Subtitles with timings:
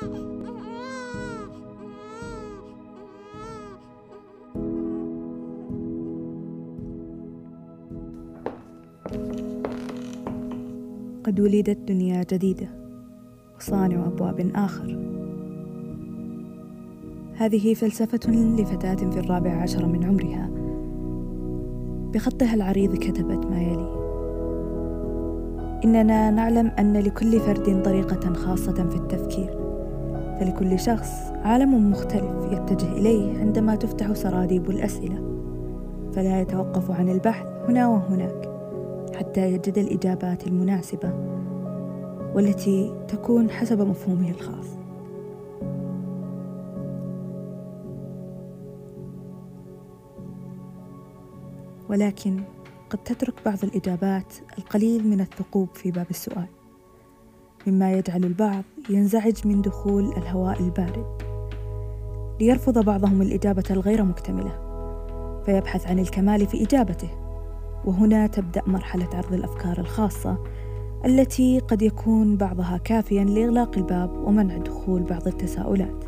[0.00, 0.08] قد
[11.40, 12.68] ولدت دنيا جديدة
[13.56, 14.98] وصانع أبواب آخر.
[17.34, 20.50] هذه فلسفة لفتاة في الرابع عشر من عمرها.
[22.14, 24.00] بخطها العريض كتبت ما يلي.
[25.84, 29.59] إننا نعلم أن لكل فرد طريقة خاصة في التفكير.
[30.40, 31.10] فلكل شخص
[31.44, 35.30] عالم مختلف يتجه إليه عندما تفتح سراديب الأسئلة.
[36.12, 38.50] فلا يتوقف عن البحث هنا وهناك
[39.16, 41.12] حتى يجد الإجابات المناسبة
[42.34, 44.66] والتي تكون حسب مفهومه الخاص.
[51.88, 52.40] ولكن
[52.90, 56.59] قد تترك بعض الإجابات القليل من الثقوب في باب السؤال.
[57.66, 61.04] مما يجعل البعض ينزعج من دخول الهواء البارد.
[62.40, 64.52] ليرفض بعضهم الإجابة الغير مكتملة
[65.46, 67.08] فيبحث عن الكمال في إجابته.
[67.84, 70.38] وهنا تبدأ مرحلة عرض الأفكار الخاصة
[71.04, 76.04] التي قد يكون بعضها كافيا لإغلاق الباب ومنع دخول بعض التساؤلات.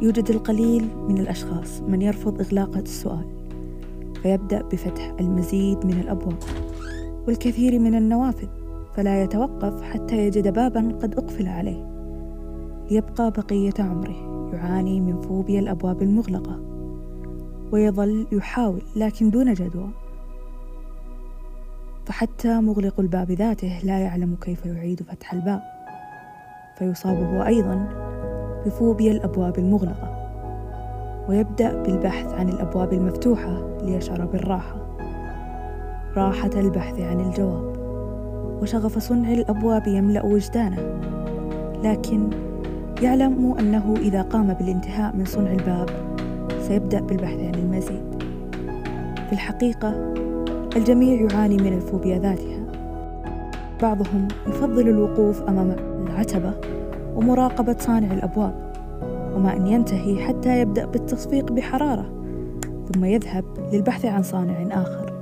[0.00, 3.26] يوجد القليل من الأشخاص من يرفض إغلاق السؤال
[4.22, 6.38] فيبدأ بفتح المزيد من الأبواب
[7.26, 8.65] والكثير من النوافذ.
[8.96, 11.86] فلا يتوقف حتى يجد بابا قد أقفل عليه.
[12.90, 16.60] ليبقى بقية عمره يعاني من فوبيا الأبواب المغلقة
[17.72, 19.88] ويظل يحاول لكن دون جدوى.
[22.06, 25.60] فحتى مغلق الباب ذاته لا يعلم كيف يعيد فتح الباب.
[26.78, 27.88] فيصاب هو أيضا
[28.66, 30.16] بفوبيا الأبواب المغلقة.
[31.28, 34.76] ويبدأ بالبحث عن الأبواب المفتوحة ليشعر بالراحة.
[36.16, 37.85] راحة البحث عن الجواب.
[38.62, 41.00] وشغف صنع الأبواب يملأ وجدانه.
[41.84, 42.30] لكن
[43.02, 45.90] يعلم أنه إذا قام بالانتهاء من صنع الباب
[46.60, 48.22] سيبدأ بالبحث عن المزيد.
[49.26, 50.14] في الحقيقة
[50.76, 52.66] الجميع يعاني من الفوبيا ذاتها.
[53.82, 55.76] بعضهم يفضل الوقوف أمام
[56.06, 56.54] العتبة
[57.16, 58.54] ومراقبة صانع الأبواب
[59.34, 62.12] وما أن ينتهي حتى يبدأ بالتصفيق بحرارة
[62.92, 65.15] ثم يذهب للبحث عن صانع آخر.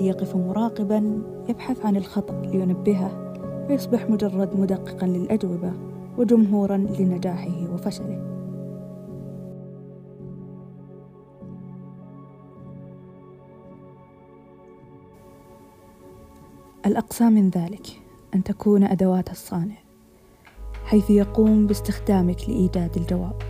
[0.00, 3.34] ليقف مراقبا يبحث عن الخطأ لينبهه
[3.70, 5.72] ويصبح مجرد مدققا للأجوبة
[6.18, 8.30] وجمهورا لنجاحه وفشله
[16.86, 17.86] الأقصى من ذلك
[18.34, 19.76] أن تكون أدوات الصانع
[20.84, 23.42] حيث يقوم باستخدامك لإيجاد الجواب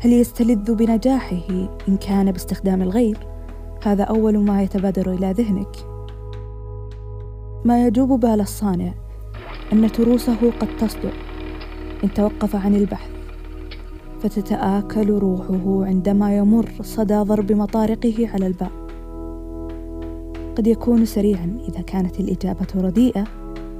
[0.00, 3.37] هل يستلذ بنجاحه إن كان باستخدام الغير؟
[3.82, 5.76] هذا أول ما يتبادر إلى ذهنك.
[7.64, 8.94] ما يجوب بال الصانع
[9.72, 11.10] أن تروسه قد تصدع.
[12.04, 13.10] إن توقف عن البحث
[14.20, 18.70] فتتآكل روحه عندما يمر صدى ضرب مطارقه على الباب
[20.56, 23.24] قد يكون سريعا إذا كانت الإجابة رديئة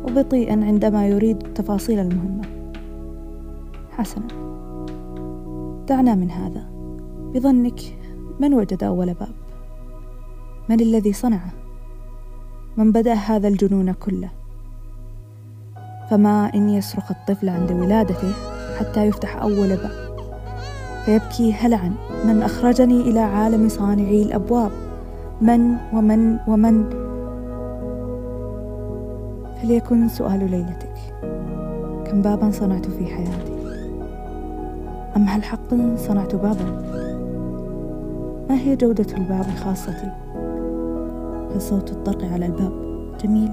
[0.05, 2.43] وبطيئا عندما يريد التفاصيل المهمة.
[3.91, 4.27] حسنا.
[5.89, 6.71] دعنا من هذا.
[7.35, 7.81] بظنك
[8.41, 9.48] من وجد أول باب؟
[10.69, 11.51] من الذي صنعه؟
[12.77, 14.29] من بدأ هذا الجنون كله؟
[16.11, 18.33] فما إن يصرخ الطفل عند ولادته
[18.79, 20.09] حتى يفتح أول باب
[21.05, 21.93] فيبكي هلعا
[22.25, 24.71] من أخرجني إلى عالم صانعي الأبواب
[25.41, 26.91] من ومن ومن؟
[29.63, 30.95] فليكن سؤال ليلتك
[32.07, 33.53] كم بابا صنعت في حياتي؟
[35.17, 36.83] أم هل حقا صنعت بابا؟
[38.51, 40.28] ما هي جودة الباب خاصتي؟
[41.55, 42.73] هل صوت الطرق على الباب.
[43.25, 43.53] جميل.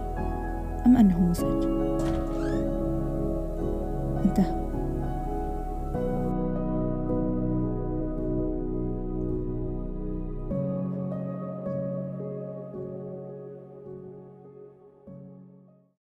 [0.85, 1.63] أم أنه مزعج؟
[4.25, 4.64] انتهى.